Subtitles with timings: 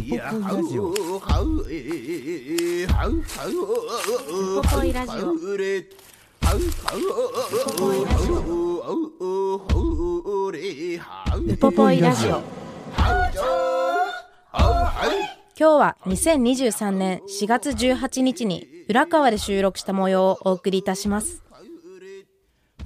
[0.00, 0.06] ラ
[0.62, 0.94] ジオ。
[4.62, 5.32] ポポイラジオ。
[5.32, 5.36] ウ
[11.58, 12.42] ポポイラジオ。
[15.58, 21.42] 今日は2023年4月18日に浦川で収録した模様をお送りいたします。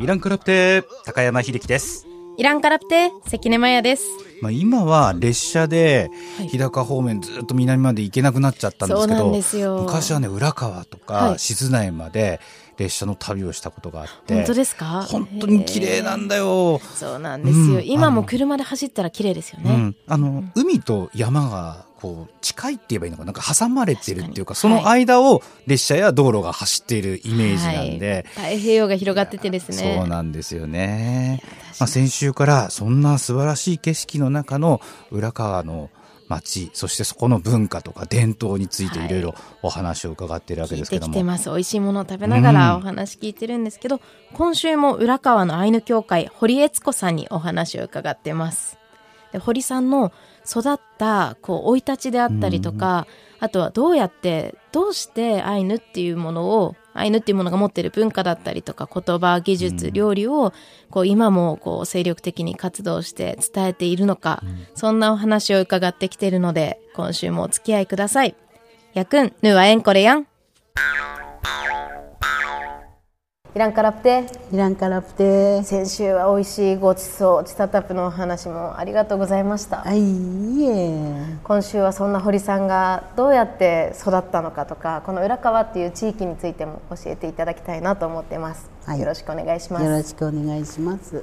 [0.00, 4.04] イランクラプテ高山秀樹ですイランカラプテ関根麻也です。
[4.42, 6.10] まあ、今は列車で
[6.50, 12.40] 日高方面ずっと南まで行けなくなっちゃったんですけど、昔はね浦川とか静内まで
[12.76, 15.02] 列車の旅をしたことがあって、本当ですか？
[15.08, 16.80] 本当に綺麗なんだよ。
[16.94, 23.30] そうなんですよ、うん、今も車で走ったら綺麗ですよね、うん、あの、海と山がこう近いって言えばいいのかな？
[23.30, 29.96] んか挟まれてるっていうかその間を列車や道路が走っているイメージなんで、はい、太平洋が広がっててですね。
[29.96, 31.42] そうなんですよね、
[31.80, 35.88] まあ、先週からそんな素晴らしい景色の中の浦川の
[36.28, 39.08] 町そしてそこの文化とか伝統についてい。
[39.08, 41.48] ろいろお話を伺っているわけですけども、はい、てます。
[41.48, 44.02] 美味しいものを食べながらお話聞いてるんですけど、うん、
[44.34, 48.76] 今週も浦川のアイヌ協会堀悦子さんにお話を伺ってます。
[49.32, 50.12] で堀さんの
[50.46, 53.06] 育ったこう生い立ちであったりとか、
[53.40, 60.52] うん、あとはどうやってどうしてアイヌっていうものをアイヌっていうものが持っている文化だったりとか言葉技術、料理を
[60.90, 68.36] こう今もこう精力的に活動して伝えているのか、うん、そんなお話を伺ってきているので今週もお付き合いください。
[68.94, 70.26] やくん、ぬはえんこれやん。
[73.54, 79.86] イランカラプテイランカラプテ先週は美味しいごちそうチタタプのお話もありがとうございました。
[79.86, 81.36] あいいえ。
[81.44, 89.84] 今週はそんな堀さんがどうやって育ったのかとかこの浦川っていう地域についても教えていただきたいなと思ってます、はい、よろしくお願いします。
[89.84, 91.22] よろしくお願いします。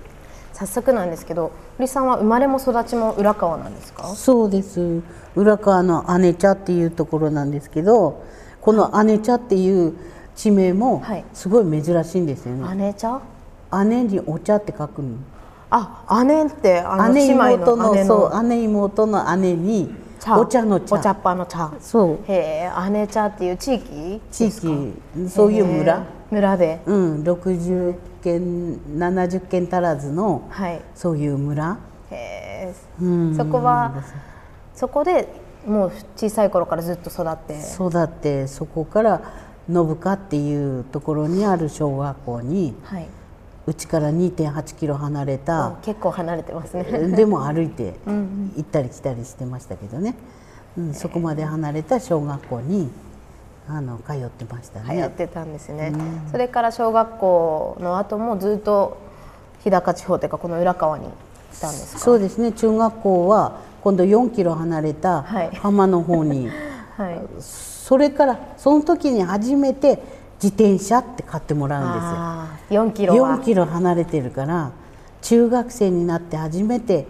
[0.54, 4.08] 早速なんですけど堀さんは生まれも育ちも浦川なんですか？
[4.16, 5.02] そうです。
[5.36, 8.24] 浦川の姉茶っていうところなんですけど
[8.62, 9.96] この姉茶っていう
[10.36, 11.04] 地名も
[11.34, 13.22] すごい珍しいんですよね、はい、姉茶
[13.86, 15.16] 姉にお茶って書くの。
[15.70, 19.96] あ姉ってあの姉妹の姉そう姉妹の姉に
[20.38, 20.96] お茶の茶。
[20.96, 21.72] お茶っ葉の茶。
[21.80, 22.32] そう。
[22.32, 24.22] へえ姉茶っていう地域？
[24.30, 24.94] 地域。
[25.30, 26.04] そういう村。
[26.30, 26.82] 村で。
[26.86, 31.78] うん60軒70軒足らずの、はい、そういう村。
[32.12, 32.16] へ
[32.70, 34.04] え、うん、そこは
[34.76, 35.28] そこで
[35.66, 37.58] もう小さい頃からずっと育って？
[37.74, 39.22] 育ってそこから
[39.72, 43.08] 信香っていうところにある小学校に、はい、
[43.68, 46.84] うちから2.8キロ離れた結構離れてますね。
[47.16, 50.16] でも歩いて行ったり来たりしてましたけどね、
[50.78, 52.90] うん、そこまで離れた小学校に
[53.70, 55.02] あの通ってましたね。
[55.02, 58.98] 通ってたんですね、うん、それから小学校の後もずっと
[59.64, 61.10] 日高地方というかこの浦川にい
[61.60, 62.00] たんですか？
[62.00, 62.52] そうですね。
[62.52, 65.24] 中学校は今度4キロ離れた
[65.62, 66.50] 浜の方に、
[66.98, 67.22] はい、
[67.92, 70.02] それからその時に初めて
[70.42, 72.84] 自転車って買ってもらうんですよ。
[72.86, 74.72] 4キロ4キロ離れてるから
[75.22, 77.06] 中学生になって初めて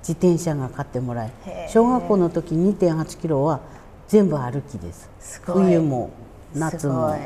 [0.00, 3.60] 自転車が買ってもらえ小学校の時2.8キロは
[4.08, 5.08] 全部歩きです。
[5.44, 6.10] 冬も
[6.52, 7.16] 夏も。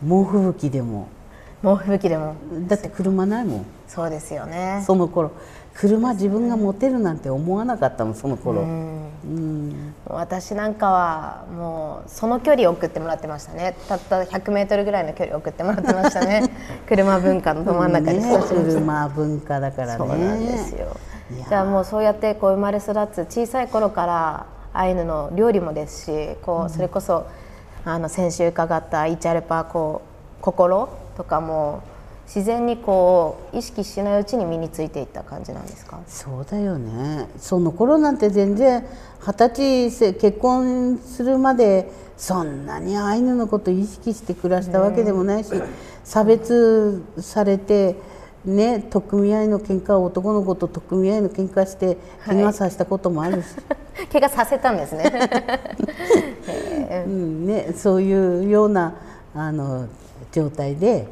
[0.00, 1.08] 猛吹雪でも。
[1.62, 2.36] 猛吹雪でも。
[2.68, 3.66] だって車ないもん。
[3.88, 4.84] そうですよね。
[4.86, 5.32] その頃
[5.74, 13.76] 車自分が持てるなんて思わなかったもんその頃、うん、うん、私なんかはもうその距離を送ってもらってましたね。
[13.88, 16.48] たった100メートルぐらいの距離を送ってもらってましたね。
[16.86, 19.98] 車文化のど真ん中に、ね、車文化だからね。
[19.98, 20.96] そうなんですよ。
[21.48, 27.26] じゃあもうそうやってこう生まれ育つ小さい頃からアイヌの料理もですしこうそれこそ、
[27.84, 30.02] あの先週伺ったイチャルパこ
[30.38, 31.82] う心とかも
[32.26, 36.00] 自然にこう意識しないうちに身についていった感じなんですか？
[36.08, 37.28] そうだよね。
[37.38, 38.84] その頃なんて全然
[39.20, 45.50] 二十歳結婚するまでそんなにアイヌのことを意識して暮らしたわけでもないし、
[46.04, 47.96] 差別されて
[48.44, 53.46] ね取っ組み合いの喧嘩を男の子と取っ組み合いの喧嘩して怪我させたこともあるし、
[53.96, 55.12] はい、怪我させたんですね。
[57.06, 57.46] うん。
[57.46, 58.94] ねそういうような
[59.34, 59.86] あの
[60.32, 61.08] 状態で、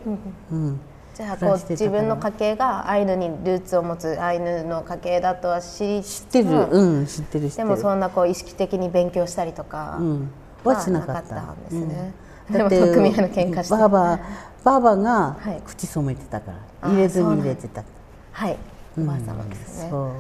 [0.50, 0.81] うん、
[1.14, 10.31] じゃあこう自分の家系がアイヌにルーツを持つアイヌの家系だとは知り知ってる、うん、知ってるでもそんなこう意識的に勉強したりとか、うん、
[10.64, 11.53] はしなかった。
[11.53, 12.14] んですね、
[12.50, 13.75] うん、だって組合の喧嘩して。
[13.75, 14.20] ばあば
[14.64, 15.37] ばあばが
[15.67, 17.85] 口染めてたから、はい、入れずに入れてた。
[18.32, 18.56] はい。
[18.99, 20.11] おばあ様ですね、そう。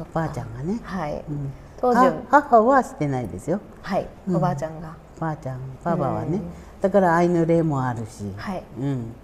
[0.00, 0.80] おばあちゃんがね。
[0.82, 1.52] はい、うん。
[1.80, 3.60] 当時母はしてないですよ。
[3.82, 4.96] はい、おばあちゃんが。
[5.16, 6.40] おばあちゃんばばはね、
[6.80, 8.62] だからアイヌ霊もあるし、はい。
[8.80, 9.14] うん、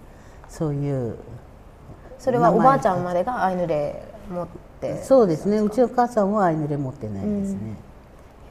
[0.51, 1.15] そういう
[2.19, 4.47] それはおばあちゃんまでがアイヌ霊持っ
[4.81, 5.01] て。
[5.01, 5.59] そうですね。
[5.59, 7.77] うちの母さんはアイヌ霊持ってないですね、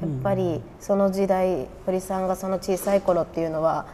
[0.00, 3.86] やっぱりその時代堀さんがその小さい頃っていうのは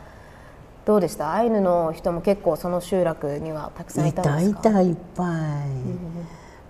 [0.84, 1.32] どうでした？
[1.32, 4.60] アイヌの人も結構その集落にはたくさんいたんですか？
[4.70, 5.28] いたいっぱい、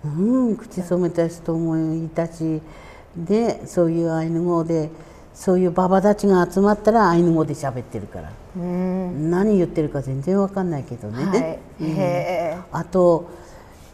[0.04, 2.62] うん、うん、口染めた人もいたし
[3.14, 4.90] でそういうアイヌ語で
[5.36, 11.84] そういうババたちが集まったらアイヌ語で喋ってるから、うん、何言ってるか全然わかんないけどね、はい。
[11.84, 13.28] うん、あと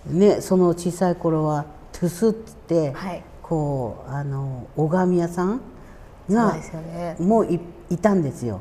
[0.06, 5.60] ねその小さい頃はトゥスって、はい、こうあの拝み屋さん
[6.30, 6.56] が
[7.18, 7.60] もうい
[7.90, 8.60] いたんですよ。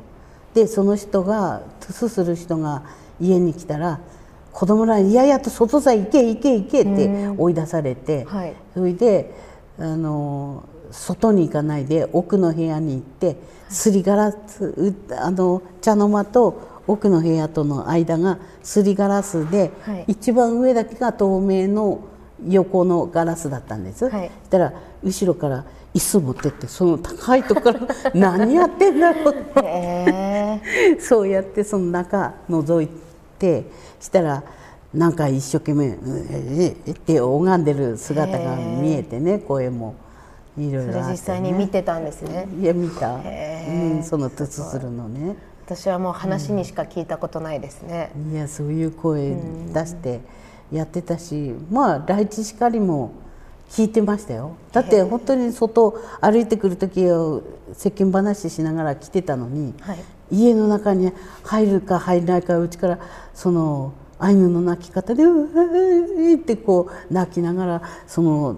[0.56, 2.82] でその人がトゥスする人が
[3.22, 4.00] 家に来たら
[4.52, 9.34] 子供らに「いやいやと外さ行け行け行け」って追い出されて、はい、それで
[9.78, 13.38] あの外に行かないで奥の部屋に行って
[13.70, 22.04] すりガラスあの茶の間と奥の部屋との間がすりガラスで、はい、一番上だけが透明の
[22.48, 24.74] 横のガラスだったんです、はい、そしたら
[25.04, 30.42] 後ろから椅子持ってってその高いところから 何やってんだろうって。
[31.00, 32.90] そうやってその中覗い
[33.40, 33.66] て
[34.00, 34.44] したら
[34.94, 35.98] なんか一生懸命
[36.30, 39.96] 「えって拝んでる姿が見えてね声も
[40.58, 42.48] いろいろ、ね、それ実際に見てたんですね。
[42.60, 43.20] いや見た、う
[44.00, 45.36] ん、そのトツするのね。
[45.66, 49.38] 私はもう話にしか聞いたことないですね、うん、いやそういう声
[49.74, 50.20] 出して
[50.70, 53.14] やってたし、まあ第一しかりも
[53.70, 54.58] 聞いてましたよ。
[54.74, 57.42] だって本当に外歩いてくる時を
[57.74, 60.00] 世間話しながら来てたのに、はい、
[60.30, 61.14] 家の中に
[61.44, 63.00] 入るか入らないかうちから
[63.34, 68.58] そのアイヌの泣き方で「うーってこう泣きながらその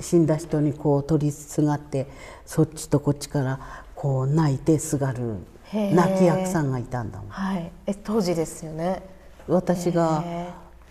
[0.00, 2.06] 死んだ人にこう取りすがって
[2.46, 3.60] そっちとこっちから
[3.96, 5.38] こう泣いてすがる
[5.72, 7.28] 泣き役さんがいたんだもん。
[7.30, 9.02] はい、え当時ですよね。
[9.48, 10.22] 私が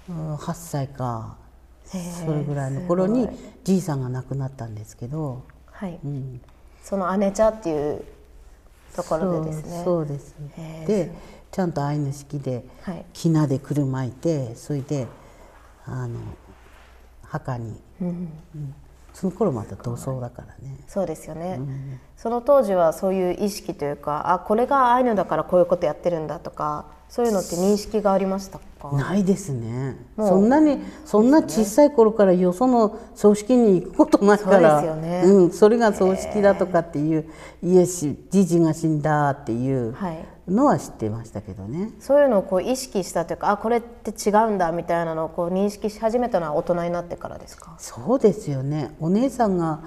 [0.09, 1.37] 8歳か
[1.85, 3.29] それぐらいの頃に
[3.63, 5.97] じいさんが亡くなったんですけど、はい。
[6.03, 6.41] うん、
[6.83, 8.03] その姉茶っていう
[8.93, 9.81] ところでですね。
[9.85, 10.35] そうです。
[10.85, 11.11] で
[11.51, 12.63] ちゃんとアイヌ式で
[13.13, 15.07] きなでくるまいてそれで
[15.85, 16.19] あの
[17.23, 18.75] 墓に、うんうん、
[19.13, 20.77] その頃また同窓だからね。
[20.87, 28.91] そうですよね、うん、その当時はそういう意識というかあこれがアイヌだからこういうことやってるんだとかそういうのって認識がありましたか？
[28.93, 29.97] ないですね。
[30.17, 34.81] そんなにそんな小さい頃からよその葬式に行くことないから。
[34.81, 37.29] そうですよね、うん、それが葬式だとかっていう
[37.61, 39.93] 家しじじが死んだっていう
[40.51, 47.75] のは知ってましたけどね、はい、そういうのをこう意識したというかあこれって違うんだみたいなのをこう認識し始めたのは大人になってからですか？
[47.79, 48.95] そうですよね。
[48.99, 49.79] お姉さんが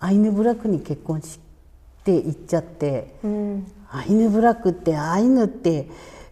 [0.00, 1.38] アイヌブラックに結婚し
[2.04, 5.88] て行っちゃって、うん、アイヌブラックってアイヌって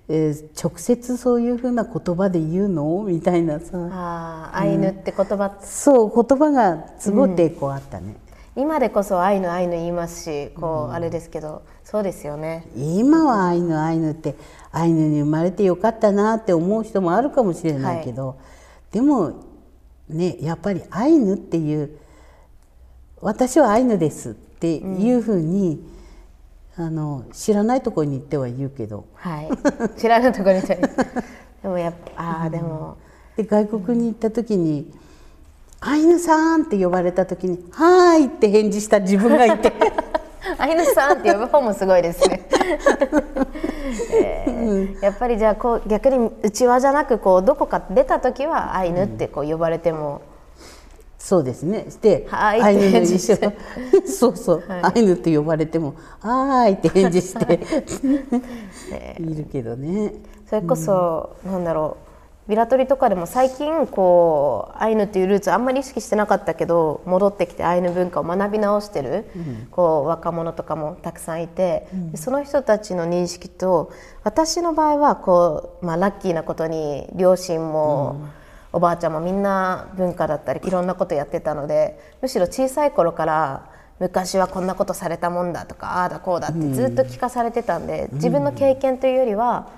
[0.08, 3.02] えー、直接そういうふうな言葉で言うの？
[3.08, 3.76] みたいなさ。
[3.90, 8.25] あアイヌって言葉、うん、そう言葉がすごい抵抗あったね、うん、
[8.56, 12.66] 今でこそアイヌアイヌ言いますしこう、あれですけどそうですよね。
[12.74, 14.34] 今はアイヌアイヌって
[14.72, 19.44] アイヌに生まれてよかったなって思う人もあるかもしれないけど、はい、でも
[20.08, 21.98] ねやっぱりアイヌっていう
[23.20, 25.96] 私はアイヌですっていうふうに、ん。
[26.78, 29.48] あの知らないところに行っては言うけど、はい、
[29.98, 30.76] 知らないところに行って
[31.62, 32.98] でもやっぱあでも、
[33.34, 34.92] で外国に行った時に
[35.80, 39.72] 「アイヌさん」って呼ばれた時に「はい」って返事した自分がいて。
[40.58, 42.48] アイヌさんって呼ぶ方もすごいですね、
[44.14, 50.36] えー、やっぱりじゃあこう逆にうちわじゃなくこうどこか出た時はアイヌってこう呼ばれても、うん
[51.26, 51.86] そうですね。
[51.88, 53.36] してアイヌの一緒
[54.06, 57.58] そうそう、はい、アイヌって呼ばれても「はい」って返事して。
[59.18, 60.12] いるけどね。
[60.48, 62.05] それこそ、うん、なんだろう
[62.48, 78.46] ビラトリとかでも最近こうアイヌっていうルーツあんまり意識してなかったけど戻ってきてアイヌ文化を学び直してる、うん、こう若者とかもたくさんいて、うん、その人たちの認識と私の場合はこう、まあ、ラッキーなことに両親も、うん。
[78.72, 89.70] おばあちゃんもみんな文化だったりいろんなことやってたのでむしろ小さい頃から昔はこんなことされたもんだとかああだこうだってずっと聞かされてたんで、自分の経験というよりは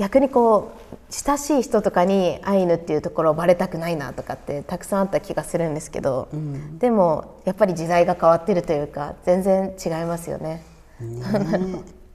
[0.00, 10.64] 逆にこう親しい人とかにアイヌっていうところをバレたくないなとかってたくさんあった気がするんですけど、うん、でもやっぱり時代が変わってるというか全然違いますよね。
[11.00, 11.22] ね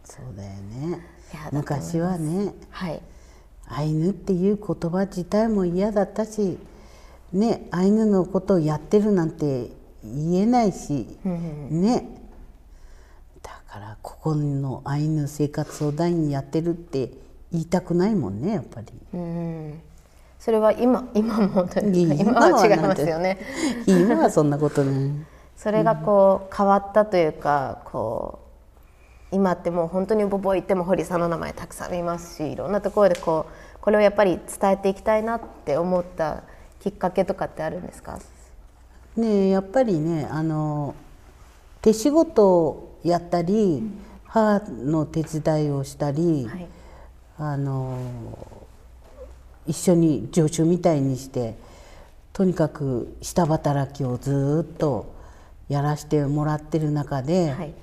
[0.03, 0.49] そうだよ
[0.89, 1.05] ね。
[1.51, 2.99] 昔はね、はい、
[3.67, 6.57] アイヌっていう言葉自体も嫌だったし、
[7.33, 9.69] ね、アイヌのことをやってるなんて
[10.03, 12.07] 言えないし、うん、ね。
[13.43, 17.24] だからここのアイヌ生活相談員やってるって
[17.55, 18.87] 言いたくないもんねやっぱり。
[19.13, 19.81] うん
[20.39, 23.39] それは今今も今は違いますよね。
[23.87, 25.11] 今はそんなことない。
[25.57, 28.39] それがこう変わったというかこ
[29.31, 36.43] う今ってもう本当にボボ行っても堀さんの名前たくさん見ますしいろんなところでこうこれをやっぱり伝えていきたいなって思った
[36.79, 38.19] きっかけとかってあるんですか？
[39.17, 40.93] ねやっぱりねあの
[41.81, 46.67] 手仕事をやったり、うん、母の手伝いをしたり、はい、
[47.37, 47.97] あの
[49.67, 51.55] 一緒に常習みたいにして
[52.33, 55.13] とにかく下働きをずっと
[55.69, 57.73] やらしてもらってる中で、はい、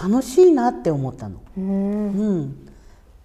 [0.00, 1.40] 楽しいなって思ったの。
[1.58, 2.68] うん、うん、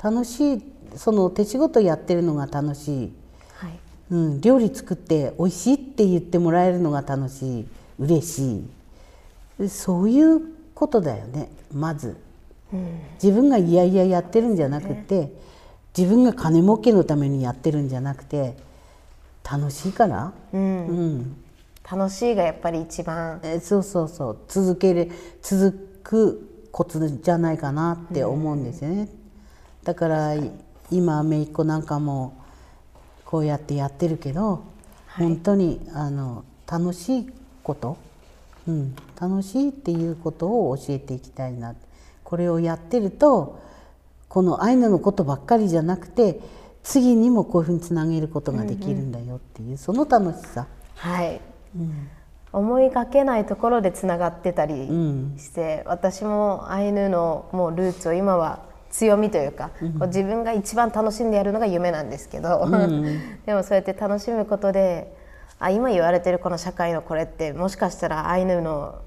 [0.01, 0.63] 楽しい
[0.95, 3.11] その手仕事やってるのが楽しい、
[3.53, 3.79] はい、
[4.11, 7.67] うん、料理作って美味しいって言ってもらえるのが楽しい。
[7.99, 8.63] 嬉し
[9.59, 9.69] い。
[9.69, 10.41] そういう
[10.73, 12.17] ことだよねまず、うん、
[13.21, 15.31] 自分がいやいややってるんじゃなくて、
[15.97, 18.55] 自分が金儲けのためにやってるんじゃなくて
[19.43, 21.35] 楽しいから、うん、うん、
[21.89, 23.39] 楽しいがやっぱり一番。
[23.43, 24.37] えそうそうそう。
[24.47, 25.11] 続ける
[25.41, 29.09] 続くコツじゃないかなって思うんですよね、
[29.83, 30.35] だから
[30.91, 32.37] 今姪っ子なんかも
[33.25, 34.63] こうやってやってるけど、
[35.07, 37.29] はい、本当にあの楽しい
[37.63, 37.97] こと、
[38.67, 41.73] うん、楽しいっていうことを教えていきたいな
[42.29, 43.59] これをやってると
[44.27, 46.39] このアイヌのことばっかりじゃなくて
[46.83, 50.67] 次にもこういうふうにつなげることができるんだよっていう、うんうん、その楽しさ。
[50.95, 51.41] はい、
[51.75, 52.07] うん、
[52.53, 54.75] 思いがけないところでつながってたり
[55.37, 58.59] して、うん、私もアイヌのもうルーツを今は
[58.91, 65.15] 強みというか、うん、自分が一番楽しんでやるのが夢なんですけど、うん、 でもそうやって楽しむことで
[65.57, 68.99] あ今言われてるこの社会のこれってもしかしたらアイヌの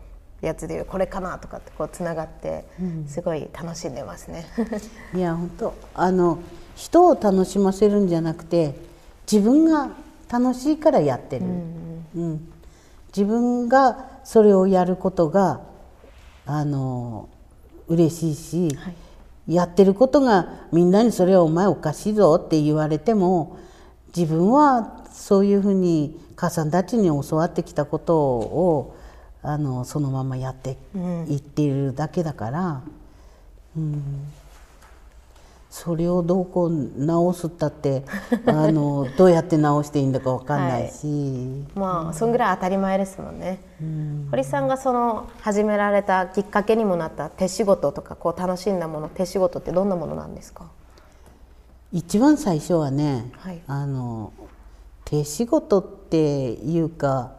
[0.42, 2.64] やつでいうこれかなとかってこうつながって
[3.06, 4.44] すごい楽しんでますね。
[5.14, 6.38] いや本当あの
[6.74, 8.74] 人を楽しませるんじゃなくて
[9.30, 9.90] 自分が
[10.30, 12.48] 楽しいからやってる、うん、うん、
[13.16, 15.60] 自分がそれをやることが
[16.44, 17.28] あの
[17.86, 18.90] 嬉しいし、は
[19.46, 23.58] い、やってることがみんなにそれはお前おかしいぞって言われても
[24.16, 28.96] 自分はそういうふうに母さんたちに教わってきたことを
[29.42, 30.78] あのそのままやって
[31.28, 32.82] いっているだけだから、
[33.76, 34.02] うん、
[35.68, 38.04] それをどうこう直すったって
[38.46, 41.06] あのどうやって直していいんだか分かんないし、
[41.74, 43.60] はい、まあそんぐらい当たり前ですもんね。
[43.80, 50.66] うん、堀さんがその始められたきっかけにもなった手仕事とかこう楽しんだもの手仕事ってどんなものなんですか？
[51.90, 54.32] 一番最初はね、はい、あの
[55.04, 57.32] 手仕事っていうか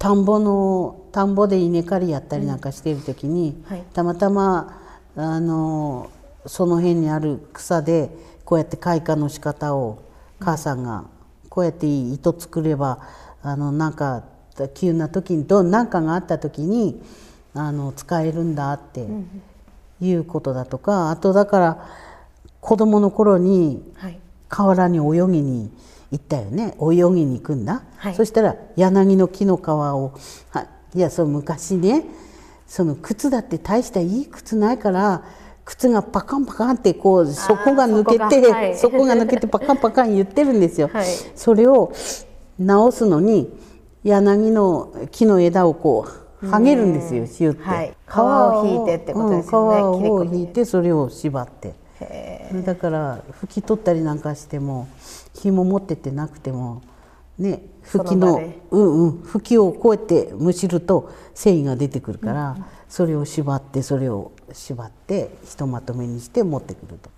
[0.00, 4.80] 田んぼの田んぼで稲刈りやったりなんかしている時に、うんはい、たまたま
[5.14, 6.10] あの
[6.46, 8.10] その辺にある草で
[8.46, 10.02] こうやって開花の仕方を
[10.38, 11.04] 母さんが
[11.50, 13.06] こうやって糸作れば
[13.42, 14.24] あのなんか
[14.74, 17.02] 急な時にど何かがあった時に
[17.52, 19.06] あの使えるんだって
[20.00, 21.88] いうことだとかあとだから
[22.62, 23.82] 子供の頃に
[24.48, 25.70] 河原に泳ぎに
[26.10, 26.74] 行ったよね。
[26.80, 30.12] 泳ぎに行くんだ、はい、そしたら柳の木の皮を
[30.94, 32.04] いやそう昔ね
[32.66, 35.22] その靴だって大したいい靴ないから
[35.64, 40.88] 靴がパカンパカンってこう底が抜けて、はい、底が抜けて パカンパカン言ってるんですよ。
[40.92, 41.92] はい、それを
[42.58, 43.56] 直すのに
[44.02, 46.06] 柳の木の枝をこ
[46.42, 51.74] う剥げるんですよ、シュって、はい、皮を引いてってことですよね、うん、皮を引いてそれを縛って。
[52.64, 54.88] だから拭き取ったりなんかしても
[55.42, 56.82] 紐持っててなくても
[57.38, 67.10] ね拭きのうんうん拭きをこうやってむしると繊維が出てくるから、うん、それを縛ってそれを縛ってひとまとめにして持ってくると。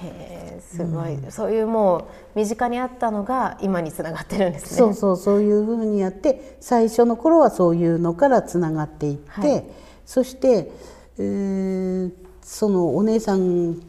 [0.00, 4.78] へえすごい、うん、そういうもう身近にあったのが今につながってるんですね。
[4.78, 9.64] そうそうそういうふうにやって最初の頃はそういうのからつながっていって、はい、
[10.04, 10.70] そして、
[11.18, 13.80] えー、そのお姉さん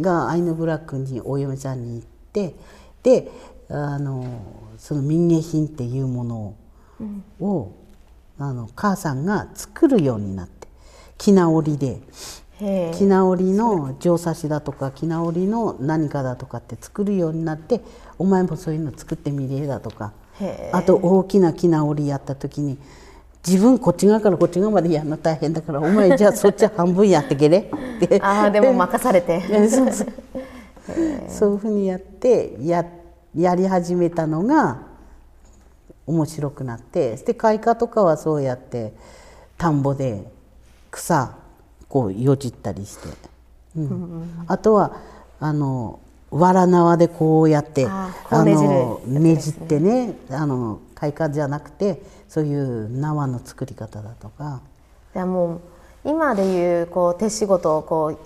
[0.00, 2.54] がアイヌブラックにお嫁さんに行って
[3.06, 3.30] で
[3.68, 4.26] あの
[4.78, 6.56] その民芸品っていうもの
[7.38, 7.72] を、
[8.38, 10.66] うん、あの母さんが作るようになって
[11.16, 12.00] 木直りで。
[12.58, 17.82] 木直りの上差しだとか木直りの何かだとかって作るようになって
[18.18, 20.14] お前もそういうの作ってみれだとか。
[20.72, 22.78] あと大きな木直りやった時に
[23.46, 27.58] 自分こっち側からこっち側までやるの大変だからお前じゃあそっち半分やってけれ。
[27.58, 29.42] っ てああでも任されて。
[29.68, 30.06] そうそう。
[31.28, 32.84] そういうふうにやってや
[33.36, 34.82] やり始めたのが
[36.06, 38.94] 面白くなってで開花とかはそうやって
[39.58, 40.24] 田んぼで
[40.90, 41.36] 草
[41.88, 43.08] こうよじったりして、
[43.76, 44.96] うん、あとは
[45.40, 46.00] あの
[46.30, 54.60] わら縄でこうやってあのねじってねあの開花じゃなくてそういう縄の作り方だとか。
[55.14, 55.60] いやもう
[56.04, 58.18] 今でいうこう手仕事をこ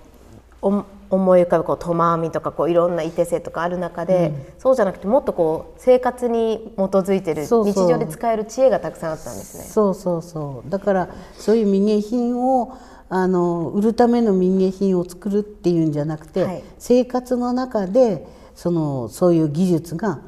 [0.63, 9.65] う思い浮かぶこうトマ編みとかこういろんな伊手製とかある中で、うん、そうじゃなくてもっとこう生活に基づいてる日常で使える知恵がたくさんあったんですね。
[9.65, 10.71] そうそうそう。
[10.71, 12.77] だからそういう民芸品を
[13.09, 20.21] あの売るための民芸品を作るっていうんじゃなくて、はい、生活の中でそのそういう技術が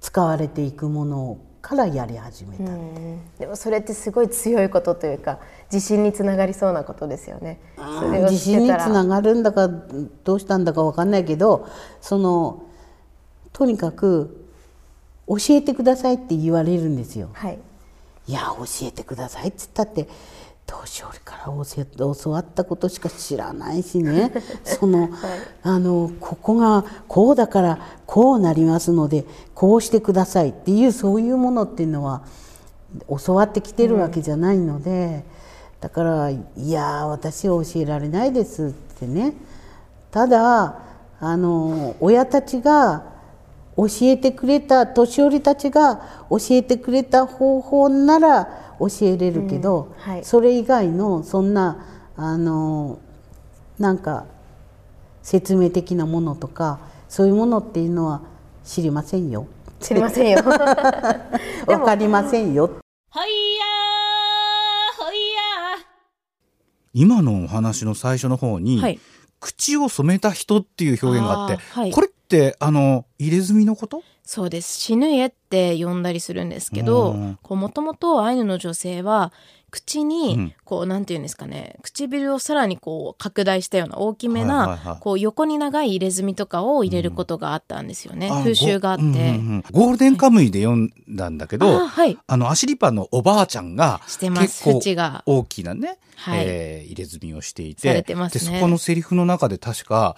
[0.00, 2.64] 使われていくものからやり始めた
[3.38, 5.38] でもそれってすごい強いことというか
[5.72, 7.60] 自信につながりそうなことですよね。
[8.28, 9.68] 自信につながるんだか
[10.24, 11.68] どうしたんだか分かんないけど
[12.00, 12.62] その
[13.52, 14.46] とにかく
[15.28, 17.30] 教えてくださいって言われるんですよ。
[17.34, 17.58] はい、
[18.26, 20.08] いや教えてくださいっつったって
[20.66, 21.44] 年寄りから
[22.14, 25.10] 教わったことしか知らないしね その、はい、
[25.62, 29.24] あのここがこうだからこうなりますので
[29.54, 32.22] こうしてくださいっていうそういうものっていうのは
[33.24, 35.22] 教わってきてるわけじゃないので、うん、
[35.80, 39.34] だから「いや私は教えられないです」ってね
[40.10, 40.76] ただ
[41.20, 43.04] あの親たちが
[43.76, 52.98] 教えてくれた年寄りたちが教えてくれた方法なら教えれるけど、うんはい、それ以外のそんなあの
[53.78, 54.26] なんか
[55.22, 58.22] 説明的なものとかそういうものっていうのは
[58.64, 59.46] 知りませんよ。
[59.80, 60.38] 知りませんよ。
[61.66, 62.70] わかりませんよ。
[63.10, 63.49] ほいやほい
[66.92, 68.98] 今のお話の最初の方に、はい、
[69.38, 74.02] 口を染めた人っていう表現があって、はい、これってあの入れ墨のこと？
[74.22, 74.78] そうです。
[74.78, 77.14] 死ぬ絵って呼んだりするんですけど、
[77.48, 79.32] もともとアイヌの女性は、
[79.70, 88.28] 口に、こう、なんていうんですかね、唇をさらにこう、拡大したような大きめな、こう、横に長い入れ墨とかを入れることがあったんですよね。
[88.28, 89.02] うん、風習があって、
[89.72, 91.80] ゴールデンカムイで読んだんだけど、
[92.26, 98.02] あの、アシリパンのおばあちゃんが、してます、結構大きなね、はい、えー、入れ墨をしていて。
[98.02, 100.16] で、そこのセリフの中で確か、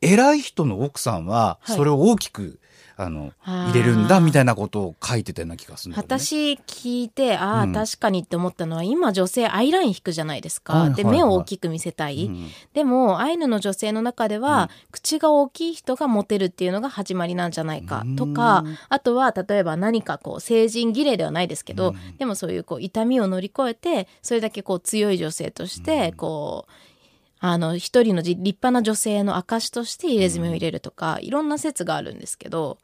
[0.00, 2.60] 偉い人の奥さんは、それを大きく、
[3.00, 10.90] あの、入れるんだみたいなことを書いてたような気がする、ね、私聞いて、ああ、うん、確かにって思ったのは、今女性アイライン引くじゃないですか。
[10.90, 12.26] で、目を大きく見せたい。
[12.26, 26.72] うん、でも、アイヌの女性の中では、うん、口が大きい人がモテるっていうのが始まりなんじゃないかとか、あとは、例えば何かこう、成人儀礼ではないですけど、でもそういうこう、痛みを乗り越えて、それだけこう、強い女性として、こう、
[27.40, 32.78] あの、一人の立派な女性の証として入れ墨を入れるとか、いろんな説があるんですけど、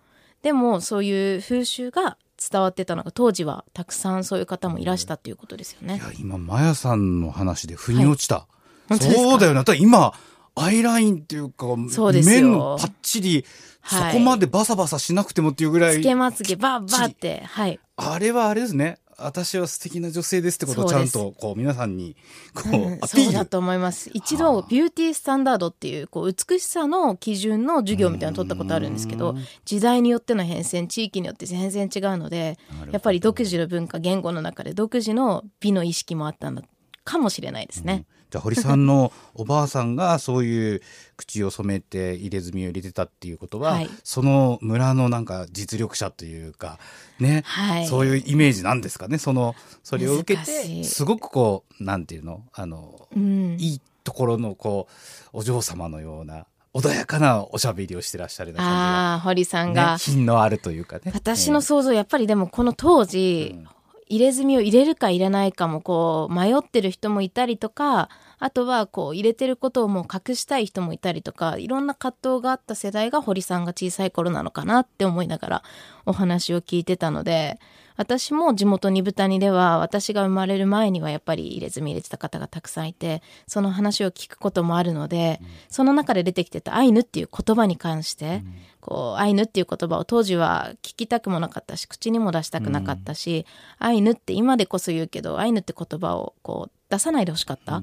[0.45, 5.97] でもそういう風習が伝わってたのが当時はたくさんそういう方もいらしたっていうことですよね。
[5.97, 8.47] いや今マヤさんの話で腑に落ちた。
[8.89, 9.65] はい、そうだよね。
[9.79, 10.13] 今
[10.55, 13.47] アイラインっていうかそうです面パッチリ、
[13.81, 16.01] はい、そこまでバサバサしなくてもっていうぐらい。
[16.01, 17.43] つけまつげバッバッって。
[17.47, 17.81] はい。
[17.97, 18.99] あれはあれですね。
[19.19, 22.17] 私は素敵な女性ですってことをちゃんとこう皆さんに
[22.55, 23.25] こう、うん、アピール。
[23.25, 24.11] そうだと思います。
[24.13, 32.59] 一度ビューティースタンダードっていうこう美しさの基準の授業みたいなの取ったことあるんですけど時代によっての変遷地域によって全然違うので
[32.91, 36.63] やっぱり独自の文化言語の中で独自の美の意識もあったの
[37.05, 37.93] かもしれないですね。
[37.93, 38.07] うん。
[38.31, 40.83] じゃあ堀さんの おばあさんがそういう
[41.17, 46.79] 口を染めて入れ墨を入れてたっていうことは、はい、その村のなんか実力者というか
[47.21, 49.19] ね、はい、そういうイメージなんですかね。
[49.19, 52.43] そのそれを受けてすごくこうなんていうの？
[52.53, 54.89] あの、うん、いいところのこ
[55.33, 61.13] うお嬢様のような穏やかなおしゃべりをしてらっしゃるなああ、堀さんが、ね、品のあるというかね。
[61.15, 63.69] 私の想像、やっぱりでもこの当時、うん、
[64.15, 75.63] 入れ墨を入れるか入れないかもこう迷ってる人もいたりとかあとはこう入れてることをもう隠したい人もいたりとかいろんな葛藤があった世代が堀さんが小さい頃なのかなって思いながら
[76.07, 77.59] お話を聞いてたので
[77.97, 93.47] 私も地元二部谷では私が生まれる前にはやっぱり入れ墨入れてた方がたくさんいてその話を聞くこともあるので、うん、その中で出てきてたアイヌっていう言葉に関して、うん、こうアイヌっていう言葉を当時は聞きたくもなかったし口にも出したくなかったし、
[93.81, 97.83] うん、アイヌって今でこそ言うけどアイヌって言葉をこう出さないでほしかったっ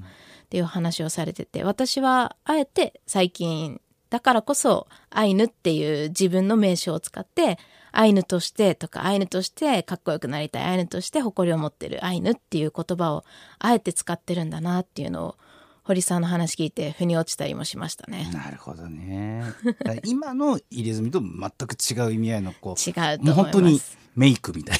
[0.50, 7.58] ていう話をされてて私はあえて最近だからこそアイヌっていう自分の名称を使って
[7.92, 13.24] アイヌとしてとかアイヌとしてかっこよくなりたいアイヌとして誇りを持ってるアイヌっていう言葉を
[13.60, 15.36] あえて使ってるんだなっていうのを
[15.84, 18.30] 堀さんの話聞いて腑に落ちたりもしましたね。
[18.34, 19.44] なるほどね。
[20.06, 23.82] 今の入れ墨と全く違う意味合いのこう違うと本当に
[24.16, 24.80] メイクみたい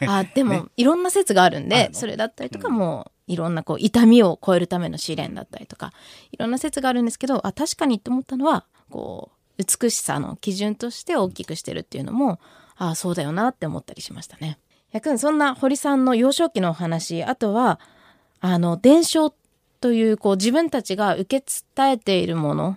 [0.00, 0.18] な。
[0.18, 5.92] あでも、ね、いろんな説があるんでそれだったりとかも、いろんなこう痛みを超えるための試練だったりとか
[6.30, 12.40] いろんな説があるんですけどあ確かにって思ったのはこう美しさの基準として大きくしてるっていうのも
[12.76, 14.58] ああそうだよなって思ったりしましたね。
[14.92, 17.80] やくんそんな堀さんの幼少期のお話あとは
[18.40, 19.34] あの伝承
[19.80, 21.44] というこう自分たちが受け
[21.76, 22.76] 伝えているもの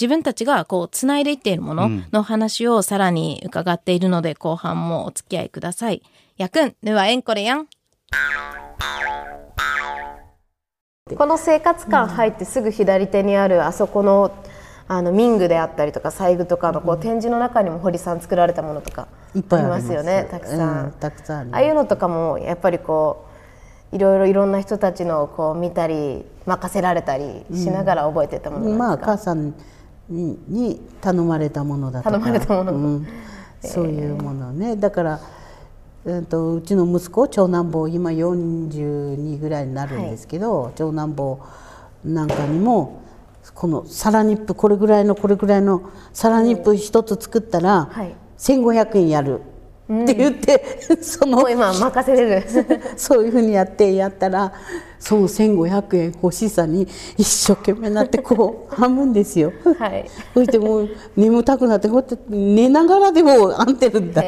[0.00, 6.02] 自分たちがこう繋いでいっているものの話をさらに伺っているので、後半もお付き合いください。
[6.38, 7.66] やくん、ぬはえんこれやん。
[11.16, 14.32] この生活館入ってすぐ左手にあるあそこの
[14.88, 19.92] あの民具であったりとか細具とかのこう展示の中にも堀さん作られたものとかいっぱいあります。
[19.92, 23.26] よねたくさん、うん、たくさんああいうのとかもやっぱりこ
[23.92, 29.54] ういろいろいろんな人たちのこう見たり任せられたりしながら覚えてたものうん、まあ母さん
[30.08, 32.10] にに頼まれたものだとか。
[32.10, 33.06] 頼まれたもの、うん、
[33.60, 34.76] そういうものね。
[34.76, 35.20] だから
[36.04, 41.40] えーと、うちの息子長男坊今42ぐらいになるんですけど、はい、長男坊
[42.04, 43.01] なんかにも
[43.54, 47.90] このサラニップこれぐらいのこれぐらいのサラニップ一つ作ったら
[48.38, 49.40] 1500円やる。
[50.02, 52.44] って言って、うん、その今任せれる
[52.96, 54.52] そういうふうにやってやったら
[54.98, 56.86] その1500円欲しさに
[57.18, 59.52] 一生懸命なってこう半分ですよ。
[59.78, 64.22] はい、そしてもう眠たくなってこうやって寝ながらでも編んでるんだ。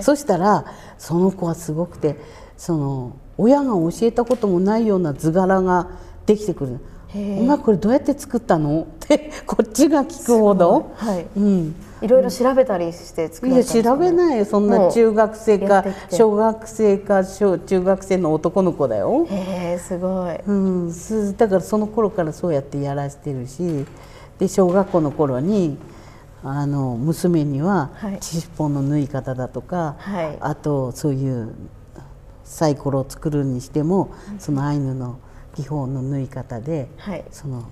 [0.00, 0.64] そしたら
[0.96, 2.16] その子はすごくて
[2.56, 5.88] その親が教えたこともないような図柄が
[6.24, 6.80] できてくる。
[7.14, 8.82] お前これどうやって作ったの？
[8.82, 14.44] って こっちが聞くほど、はい、うん、いろいろ調べたりして作られたね、いや調べないよ。
[14.44, 19.26] そんな中学生か小学生か小中学生の男の子だよ。
[19.28, 20.92] へえすごい、うん、
[21.36, 23.86] だからその頃からそうやってやらしてるし
[24.38, 25.78] で小学校の頃に
[26.42, 31.54] あの娘には尻尾の縫い方だとか、はい、あとそういう
[32.42, 35.18] サイコロを作るにしても、そのアイヌの
[35.56, 37.68] 技法の縫い方で、はい、その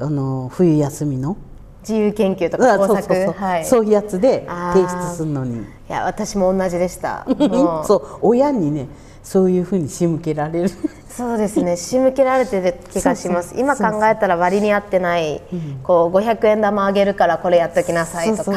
[0.00, 1.36] あの冬休みの
[1.82, 5.60] 自由研究とか工作そうそうそう、はい、そういうやつで提出するのに。
[5.60, 7.26] いや私も同じでした。
[7.84, 8.88] そう親にね
[9.22, 10.70] そういうふうに仕向けられる。
[11.08, 11.76] そうですね。
[11.76, 13.54] 仕向けられてる気がします。
[13.58, 18.52] 今考えたら割に合ってない、うん、こう500円玉あげるからこれやっときなさいとか。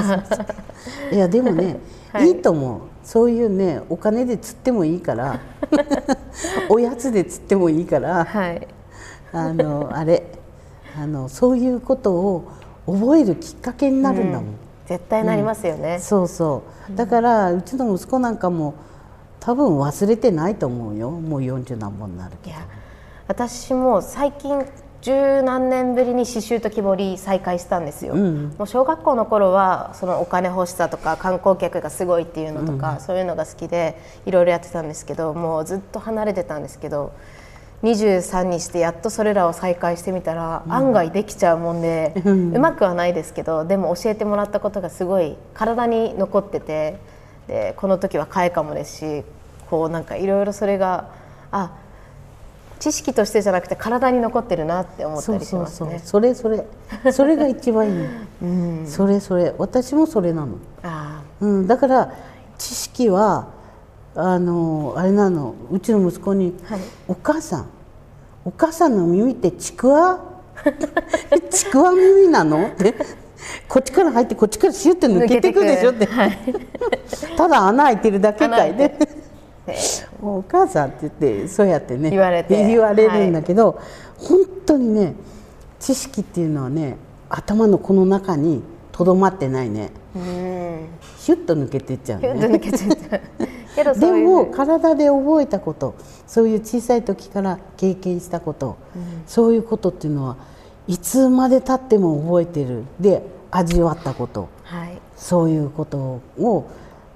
[1.11, 1.79] いやでもね、
[2.13, 5.39] はい、いいと思うそういうねお金で釣ってもいいから
[6.67, 8.67] おやつで釣ってもいいから、はい、
[9.31, 10.25] あのあれ
[10.99, 12.43] あのそういうことを
[12.87, 14.55] 覚えるきっかけになるんだもん、うん、
[14.87, 16.95] 絶対なりますよね、うん、そうそう。
[16.95, 18.75] だから、うちの息子なんかも
[19.39, 21.11] 多分忘れてないと思うよ。
[21.11, 22.57] もう40何本になるけど。
[23.27, 24.63] 私も最近
[25.05, 37.13] 十何年ぶりに刺繍と木彫り再開したんですよ、うん、もう小学校の頃はそのお金欲しさとか観光客がすごいっていうのとか、うん、そういうのが好きでいろいろやってたんですけどもうずっと離れてたんですけど
[37.83, 46.97] 23にしてやっとそれらを再開してみたら、うん、案外できちゃうもんで、うまくはないですけどでも教えてもらったことがすごい体に残ってて
[47.45, 49.23] でこの時は替えかもですし
[49.69, 51.11] こうなんかいろいろそれが
[51.51, 51.77] あ
[52.79, 56.01] 知識としてじゃなくて体に残ってるなって思ったりしますね。
[56.03, 56.65] それそれ。
[57.11, 58.05] それが一番いい。
[58.43, 59.53] うん、それそれ。
[59.57, 60.57] 私もそれなの。
[60.83, 62.11] あうん、だから
[62.57, 63.47] 知識は
[64.15, 65.55] あのあれなの。
[65.71, 67.65] うちの息子に、はい、お母さん。
[68.43, 70.19] お母さんの耳ってちくわ？
[71.49, 72.67] ちくわ耳なの？
[72.67, 72.93] って。
[73.67, 76.37] こっちから入ってこっちからシュッて抜けていくでしょって、はい、
[77.37, 78.97] ただ穴開いてるだけかいね。
[80.21, 82.67] お母さんって言ってそうやってね言われて。
[82.67, 85.15] 言われるんだけど、はい、本当にね
[85.79, 86.97] 知識っていうのはね
[87.29, 89.91] 頭のこの中にとどまってないね。
[90.13, 92.59] ヒュッと抜けていっちゃう、 ね、
[93.99, 100.37] でも体で覚えたことそういう小さい時から経験したこと、うん、そういうことっていうのは
[100.87, 102.83] いつまでたっても覚えてる。
[102.99, 106.65] で味わったこと、はい、そういうことを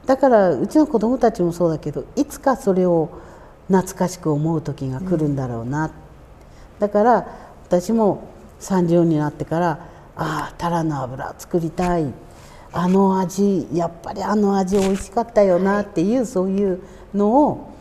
[0.09, 3.11] だからうちの子どもたちもそうだけどいつかそれを
[3.67, 5.91] 懐かしく思う時が来るんだろうな、うん、
[6.79, 7.27] だから
[7.67, 8.27] 私も
[8.59, 9.69] 30になってから
[10.15, 12.11] ああタラの油作りたい。
[12.71, 16.81] あの味やっぱりあの味美味しかったよなっていう、はい、そういう
[17.15, 17.73] のを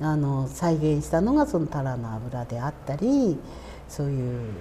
[0.00, 3.38] あの再現したのがそのタラの油であったり
[3.88, 4.52] そういう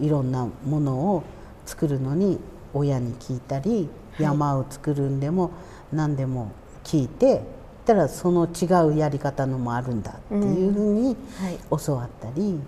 [0.00, 1.22] いろんなものを
[1.66, 2.38] 作るのに
[2.72, 5.50] 親に聞いたり山を作るんでも
[5.94, 6.52] 何でも
[6.84, 7.42] 聞いて
[7.86, 11.16] たらその違うやり方のもあるんだっていうふうに
[11.84, 12.60] 教わったり。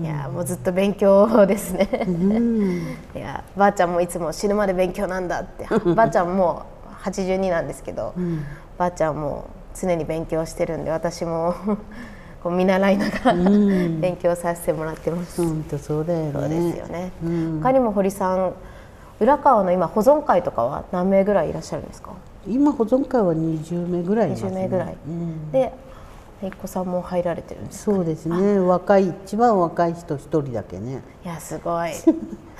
[0.00, 6.62] いやもうずっと勉強ですね、うん、 いやばあちゃんもいつも死ぬまで勉強なんだって ばあちゃんも
[7.02, 8.44] 82なんですけど、うん、
[8.78, 11.54] ばあちゃんも常に勉強してるんで私も
[12.42, 15.44] こう見習いながら、勉強させてもらってます。
[15.44, 16.32] 本当そうだよね。
[16.32, 17.12] そうですよね。
[17.22, 18.52] うん、他にも堀さん
[19.18, 22.12] 浦川の今保存会とかは何名ぐらいいらっしゃるんですか？
[22.46, 24.96] 今保存会は20名ぐらいいます、ね、20名ぐらい。
[25.06, 25.72] うん、で
[26.42, 28.58] 一子さんも入られてるんです、ね、そうですね。
[28.58, 31.02] 若い一番若い人一人だけね。
[31.24, 31.90] いやすごい。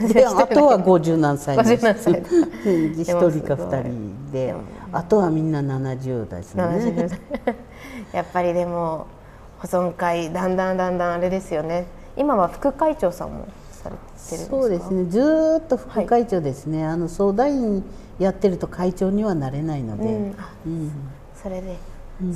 [0.13, 4.55] であとは五十何歳です一人か二人で。
[4.93, 7.09] あとはみんな七十代ですね。
[8.13, 9.07] やっぱりでも
[9.61, 11.87] 保存会だんだんだんだんあれですよね。
[12.17, 13.47] 今は副会長さんも
[14.21, 15.05] されてるそうですね。
[15.07, 17.85] ずっと副会長ですね、はい、あの相談員
[18.19, 20.35] やってると会長にはなれないので、うん、
[20.67, 20.93] うん、
[21.35, 21.77] それで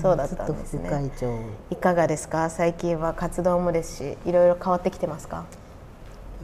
[0.00, 1.10] そうだったんですね、
[1.70, 2.48] いかがですか？
[2.48, 5.44] 最近は活動もですしいろいろ変わってきてますか？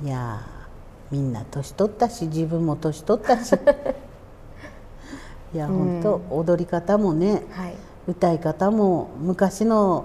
[0.05, 0.43] いや
[1.11, 3.57] みんな年取ったし自分も年取ったし。
[5.53, 7.75] いや本当、うん、踊り方もね、はい、
[8.07, 10.05] 歌い方も昔の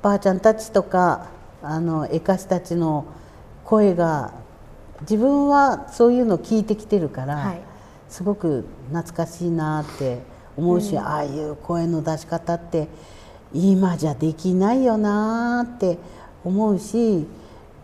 [0.00, 1.26] ばあちゃんたちとか
[1.62, 3.04] あの絵歌師たちの
[3.64, 4.32] 声が
[5.02, 7.60] 自分はそういうのを聞いてきてるから、はい、
[8.08, 10.18] すごく懐かしいなって
[10.56, 12.88] 思うし、うん、ああいう声の出し方って
[13.52, 15.98] 今じゃできないよなって
[16.44, 17.26] 思うし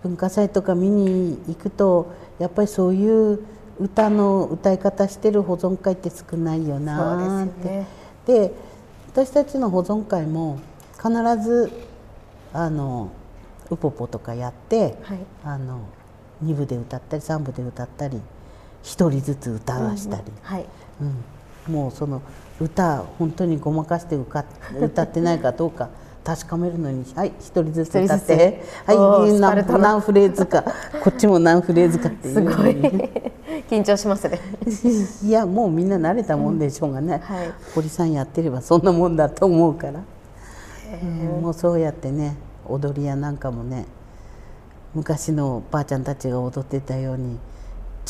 [0.03, 3.41] 文化祭とか見に行くとやっぱりそういう
[3.79, 7.87] 歌の歌い方してる保存会って少ないよなって。
[8.27, 8.53] で、ね、
[9.13, 10.61] 私たちの保存会も
[10.97, 11.11] 必
[11.43, 11.71] ず
[12.53, 13.11] あの
[13.71, 15.81] ウポポとかやって、はい、あの
[16.45, 18.21] 2部で歌ったり3部で歌ったり1
[18.83, 20.67] 人ずつ歌わしたり、うん、はい、
[21.69, 22.23] うん、もうその
[22.61, 24.45] 歌本当にごまかして歌
[24.81, 25.89] 歌ってないかどうか
[26.25, 28.63] 確かめるのにはい一人ずつ歌って。
[28.87, 30.63] はい何何フレーズか。
[31.03, 32.35] こっちも何フレーズかっていう。
[32.35, 32.77] すごい。
[33.71, 34.39] 緊張しますね。
[35.25, 37.23] いやもうみんな慣れたもんでしょうがね、
[37.75, 40.01] 堀さんやってればそんなもんだと思うから、
[41.03, 42.37] うん、もうそうやってね
[42.69, 43.87] 踊り屋なんかもね
[44.95, 47.39] 昔のばあちゃんたちが踊ってたように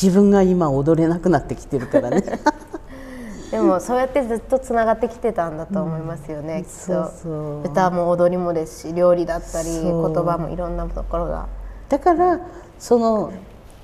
[0.01, 2.23] 自分が今踊れなくなってきてるからね。
[3.51, 6.73] でもそうやってずっとつながってきてたんだと思いますよね、うん、きっと。
[6.73, 7.63] そうそう。
[7.63, 11.47] 歌も踊りもですし料理だったり言葉もいろんなところが。
[11.89, 12.39] だから
[12.79, 13.31] その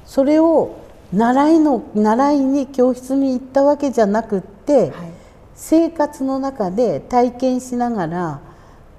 [0.05, 0.71] それを
[1.13, 4.91] 習いの習いに教室に行ったわけじゃなくって、はい、
[5.53, 8.39] 生活の中で体験しながら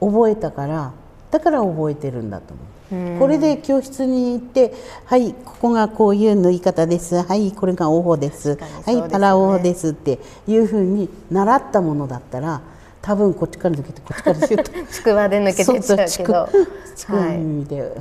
[0.00, 0.92] 覚えたから
[1.30, 2.77] だから覚えてるんだと思う。
[3.18, 4.72] これで教室に行って
[5.04, 7.22] はいここがこういう縫い方です。
[7.22, 12.62] はいこれがおほです、ね、はいパラおほですっていうふうに習ったものだったら
[13.02, 14.72] 多分こっちから抜けてこっちからシュッと。
[14.90, 16.48] ちくわで抜けてっちゃうけど。
[16.96, 17.92] ちくわみで、はい、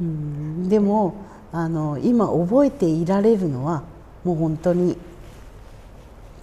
[0.00, 0.68] うん。
[0.68, 1.14] でも
[1.50, 3.82] あの今覚えていられるのは
[4.22, 4.96] もう本当に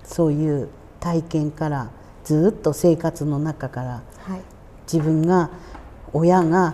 [0.04, 1.90] そういう体験から
[2.26, 4.42] ずっと生活の中から、はい、
[4.92, 5.50] 自分が
[6.14, 6.74] 親が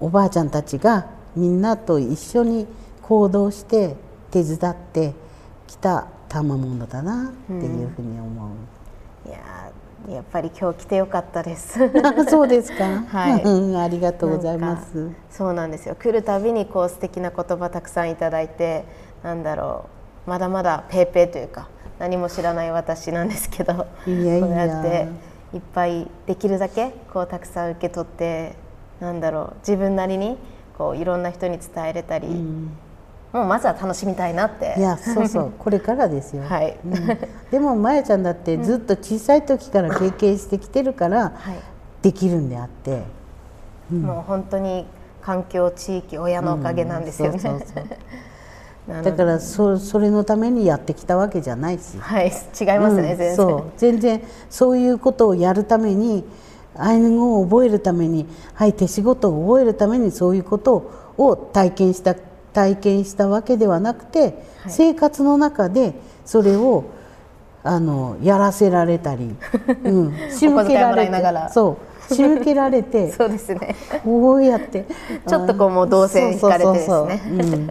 [0.00, 2.66] おばあちゃんたちがみんなと一緒に
[3.02, 3.96] 行動して
[4.30, 5.14] 手伝って
[5.66, 8.50] きた賜物だなっていうふうに思う。
[9.26, 9.72] うん、いや
[10.08, 11.78] やっぱり今日来てよかったです。
[12.28, 12.84] そうですか。
[13.08, 15.10] はい、ありがとうございます。
[15.30, 15.94] そうなんですよ。
[15.96, 18.84] 来るたびにこう素敵な言葉たくさんいただいて、
[19.22, 19.86] なんだろ
[20.26, 25.08] う、まだまだペーペーというか何も知らない私なんですけど、いやいやこうやって
[25.54, 28.54] いっぱいできるだけこうたくさん受け取って
[29.00, 30.36] なんだろう自分なりに
[30.76, 32.70] こういろんな人に伝えれたり、うん、
[33.32, 34.74] もうまずは楽しみたいなって。
[34.78, 37.18] いやそうそう これからですよ、はい、うん、
[37.50, 41.32] でもまやちゃんだってずっと小さい時から経験してきてるから、
[42.02, 43.02] できるんであって、
[43.92, 44.86] うん、もう本当に
[45.22, 47.84] 環境地域親のおかげなんですよね、そうそうそう。
[49.02, 52.32] だからそそれのためにやってきたわけじゃないし、はい、違い
[52.78, 53.36] ますね、全然。
[53.36, 53.64] そう。
[53.76, 56.24] 全然そういうことをやるために
[56.78, 64.32] アイヌ語を覚えるために、はい、手仕事を覚えるためにそういうことを体験した体験したわけではなくて、はい、
[64.68, 66.84] 生活の中でそれを
[67.62, 69.34] あのやらせられたり、
[69.84, 71.12] うん、仕向けられて
[71.52, 71.76] そ
[72.10, 73.74] う仕向けられて そうですね。
[74.04, 74.86] こうやって
[75.26, 77.66] ちょっとこうもう動線引かれてですね。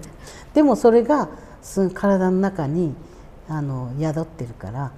[0.53, 1.29] でもそれが
[1.93, 2.93] 体の中に
[3.49, 4.91] あの宿ってるから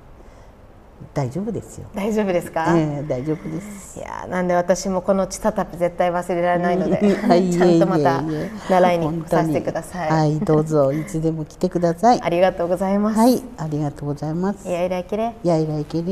[1.14, 1.88] 大丈夫ですよ。
[1.96, 2.66] 大丈夫ですか？
[2.78, 4.00] えー、大丈夫です。
[4.00, 6.98] いやなんで私もこのチタタプ絶対忘れられないので、
[7.52, 8.24] ちゃんとまた
[8.70, 10.10] 習いに来させてください。
[10.10, 12.20] はい、どうぞいつでも来てください。
[12.22, 13.20] ありがとうございます。
[13.20, 14.68] はい、ありがとうございます。
[14.70, 15.34] やいらいけれ。
[15.44, 16.04] やいらいけれ。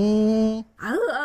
[0.77, 1.24] あうあ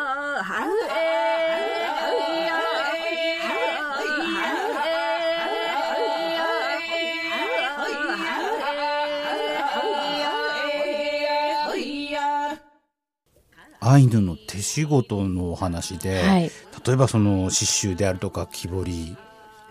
[13.83, 16.51] アイヌの手仕事のお話で、はい、
[16.85, 19.17] 例えばその刺繍であるとか木彫り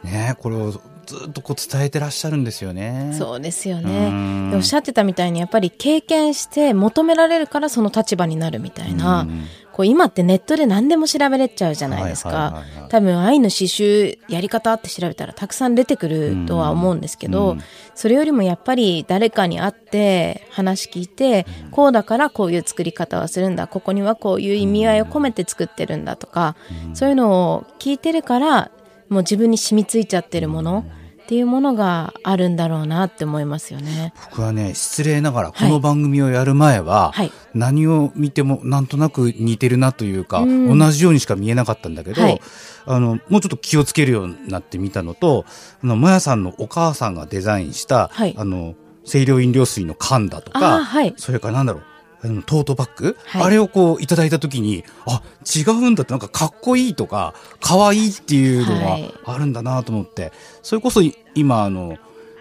[0.05, 0.73] ねこれを
[1.07, 3.13] ずっとこう伝えてらっしゃるんですよね。
[3.19, 4.55] そうですよね。
[4.55, 9.27] おっしゃってたみたいにやっぱり経験して求められるからその立場になるみたいな、
[9.73, 12.63] こう今ってネットで何でも調べれちゃうじゃないですか。
[12.91, 17.57] 多分アイヌ刺繍やり方って調べたらたくさん出てくるとは思うんですけど、
[17.97, 26.55] それよりもやっぱり誰かに会って話聞いて、こうだからこういう作り方をするんだ、ここにはこういう意味合いを込めて作ってるんだとか、
[26.95, 28.71] そういうのを聞いてるから、
[29.11, 30.87] もう自分に染みついちゃってるもの、
[31.31, 34.13] っていうものがあるんだろうなって思いますよね。
[34.31, 42.41] 僕はね、失礼ながらこの番組をやる前は、はい、何を見てもなんとなく似てるなというか、うん、同じようにしか見えなかったんだけど、はい、
[42.85, 45.45] あの、もうちょっと気をつけるようになってみたのと、
[45.85, 50.85] あの、もやさんのお母さんがデザインした、はい、あの、清涼飲料水の缶だとか、
[51.17, 51.83] それからなんだろう、
[52.21, 55.23] トートバッグ、はい、あれをこういただいた時にあ
[55.57, 61.01] 違うんだってなんかかっこいいとか可愛いっていうのがあるんだなと思って、はい、それこそ
[61.35, 61.97] 今あの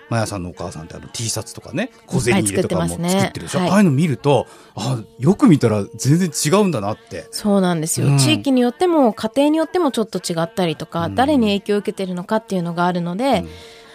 [0.10, 3.68] マヤさんのお母さんってあの T シャツとかね小銭入れとかも作ってるでしょ、はい。
[3.68, 7.28] ね、ああいうの見るとあよく見たら全然違うんだなって。
[7.32, 13.50] そうなんですよ、うん、地域によっても家庭によってもちょっと違ったりとか、うん、誰に影響を受けてるのかっていうのがあるので、うん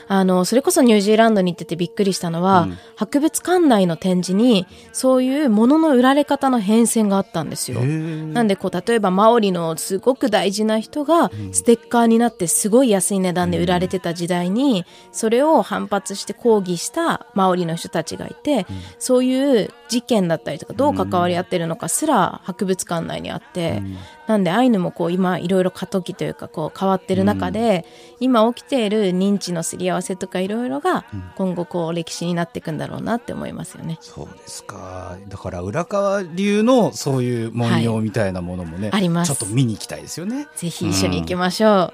[0.07, 7.81] あの、それこそニュージーランドに行っててびっくりしたのは、うん、博物館内の展示に、そういうものの売られ方の変遷があったんですよ。
[7.81, 18.67] なんで、こう、例えばマオリのすごく大事な人が、ステッカーになってすごい安い値段で売られてた時代に、それを反発して抗議したマオリの人たちがいて、
[18.99, 23.83] そういう事件だったりとか、どう関わり合ってるのかすら博物館内にあって、
[24.27, 27.85] なんでアイヌもこう今いろいろ過渡期というかこう変わってる中で、
[28.21, 31.05] 今起きている認知のすり合わせとかいろいろが
[31.37, 33.99] 今後こう歴史になっていくんだろうなって思いますよね。
[34.01, 35.17] そうですか。
[35.29, 39.35] だから浦川流のそういう文様みたいなものもね、はい、あります。
[39.35, 40.47] ちょっと見に行きたいですよね。
[40.57, 41.93] ぜひ一緒に行きましょう。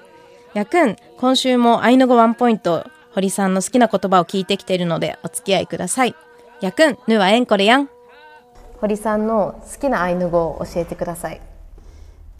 [0.54, 6.14] うん、やくん、今週もアイヌ語ワンポイント、堀さんの好きな言葉を聞いてきているのでお付き合いください。
[6.60, 7.88] やくん、ぬはえんこれやん。
[8.80, 11.40] 堀さんの好きなアイヌ語を教えてください。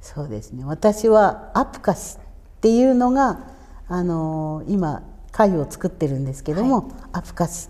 [0.01, 0.65] そうですね。
[0.65, 2.21] 私はアプカシっ
[2.61, 3.41] ていうのが
[3.89, 7.69] あの今会を作ってるんですけども、はい、アプカシ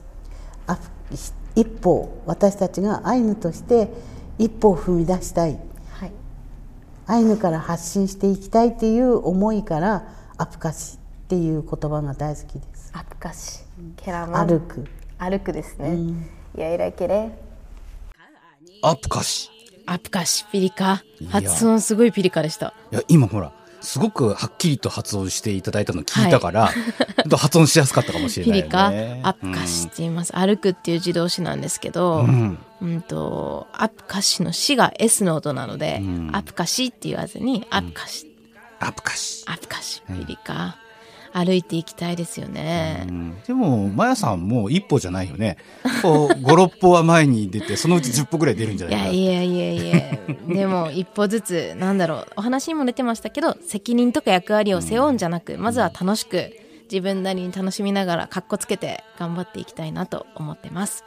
[0.67, 0.83] アプ
[1.57, 3.93] 一歩私たちがアイヌとして
[4.39, 5.59] 一歩を踏み出したい、
[5.91, 6.13] はい、
[7.07, 12.91] アイヌから発信していきたいっていう思いからアプカシっていう言葉が大好きです。
[12.93, 13.61] アプカシ、
[13.97, 14.85] ケラマ歩く。
[15.19, 15.91] 歩くですね。
[15.91, 17.31] うん、やいらけれ。
[18.83, 19.60] アプカシ。
[19.91, 21.03] アプカシピリカ。
[21.31, 22.75] 発音すごいピリカでした。
[22.93, 26.73] いや今ほらすごくはっきりと発音していただいたの聞いたから、は
[27.27, 38.31] い、発音しやすかったかもしれない、ね、ピリカアプカシって言います、うん、歩くっていう自動詞なんですけど、うん、うんとアプカシの「し」が S の音なので、うん、アプカシって言わずにアプカシ、
[38.79, 39.45] アプカシ。
[39.49, 40.77] アプカシピリカ、
[41.33, 43.07] 歩いていきたいですよね。
[43.47, 45.57] でも、まやさんもう一歩じゃないよね。
[46.03, 56.53] こう、5、6歩は前に出て、そのうち10歩ぐらい出るんじゃないかいやいやいやいや、でも一歩ずつ、なんだろう、お話にも出てましたけど、責任とか役割を背負うんじゃなく、まずは楽しく、
[56.91, 61.05] 自分なりに楽しみながら、かっこつけて頑張っていきたいなと思ってます。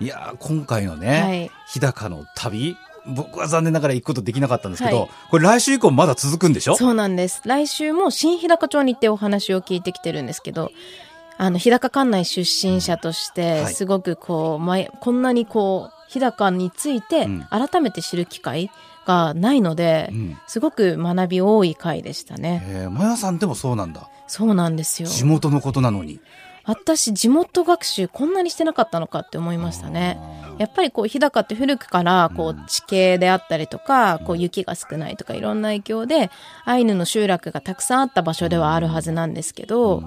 [0.00, 6.76] いや今回のね、はい、日高の旅、僕は残念ながら行くことできなかったんですけど、はい、これ来週以降まだ続くんでしょ？
[6.76, 7.42] そうなんです。
[7.44, 10.70] 来週も新日高町に行ってお話を聞いてきてるんですけど、
[11.36, 18.70] あの、日高管内出身者として、すごくこう、はい、こんなにこう、日高について改めて知る機会
[19.04, 22.64] がないので、うん、すごく学び多い回でしたね。
[22.68, 24.08] えー、マヤさんでもそうなんだ。
[24.28, 25.08] そうなんですよ。
[25.08, 26.20] 地元のことなのに。
[26.66, 30.18] 私、地元学習こんなにしてなかったのかって思いましたね。
[30.58, 36.30] やっぱりこう日高って古くからこう地形であったりとか、こう雪が少ないとかいろんな影響で
[36.64, 40.02] アイヌの集落がたくさんあった場所ではあるはずなんですけど、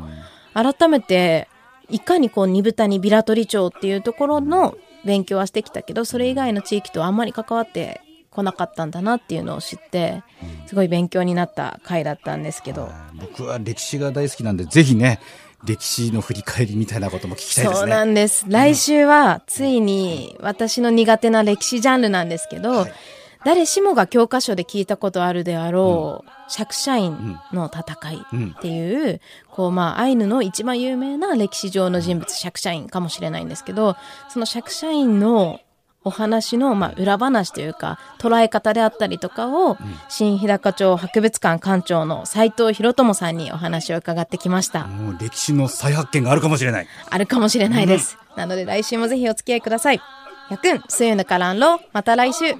[0.53, 1.47] 改めて
[1.89, 4.75] いかにこう二豚にビラ取町っていうところの
[5.05, 10.23] 勉強はしてきたけどそれ以外の地域とあんまり関わってこなかったんだなっていうのを知って
[10.67, 12.89] すごい勉強になった回だったんですけど。
[13.19, 15.19] 僕は歴史が大好きなんでぜひね
[15.65, 17.79] 歴史の振り返りみたいなことも聞きたいですね。
[17.79, 18.45] そうなんです。
[18.47, 22.93] 来週はついに私の苦手な歴史ジャンルなんですけど、はい、
[23.43, 33.95] 誰しもが教科書で聞いたことあるであろう、釈迦院の戦いっていう、こうまあアイヌの一番有名な歴史上の人物釈迦院かもしれないんですけど
[34.29, 35.59] その釈迦院の
[36.07, 39.77] お話の、まあ、裏話というか捉え方であったりとかを、
[40.09, 44.85] 新日高町博物館館長の斉藤博友さんにお話を伺ってきました。
[44.85, 46.87] もう歴史の再発見があるかもしれない。
[47.09, 50.01] あるかもしれないです、うん、なので来週もぜひお付き合いください。
[50.49, 52.55] やくん、すゆぬからんろ、また来週。